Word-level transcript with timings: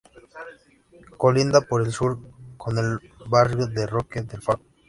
Colinda 1.15 1.61
por 1.61 1.83
el 1.85 1.91
Sur 1.91 2.17
con 2.57 2.75
el 2.79 2.97
barrio 3.27 3.67
de 3.67 3.85
Roque 3.85 4.19
del 4.23 4.41
Faro. 4.41 4.63